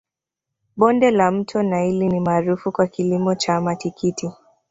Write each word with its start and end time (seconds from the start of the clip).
bonde 0.75 1.11
la 1.11 1.31
mto 1.31 1.63
naili 1.63 2.07
ni 2.07 2.19
maarufu 2.19 2.71
kwa 2.71 2.87
kilimo 2.87 3.35
cha 3.35 3.61
matikiti 3.61 4.31